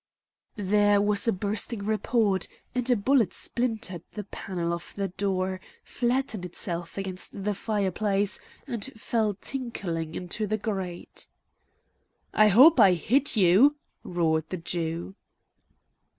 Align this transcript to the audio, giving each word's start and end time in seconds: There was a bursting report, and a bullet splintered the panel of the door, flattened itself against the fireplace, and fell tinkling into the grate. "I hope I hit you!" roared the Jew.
There 0.55 0.99
was 0.99 1.27
a 1.27 1.31
bursting 1.31 1.85
report, 1.85 2.47
and 2.73 2.89
a 2.89 2.95
bullet 2.95 3.33
splintered 3.35 4.01
the 4.13 4.23
panel 4.23 4.73
of 4.73 4.93
the 4.95 5.09
door, 5.09 5.61
flattened 5.83 6.43
itself 6.43 6.97
against 6.97 7.43
the 7.43 7.53
fireplace, 7.53 8.39
and 8.65 8.83
fell 8.97 9.35
tinkling 9.35 10.15
into 10.15 10.47
the 10.47 10.57
grate. 10.57 11.27
"I 12.33 12.47
hope 12.47 12.79
I 12.79 12.93
hit 12.93 13.35
you!" 13.35 13.75
roared 14.03 14.49
the 14.49 14.57
Jew. 14.57 15.13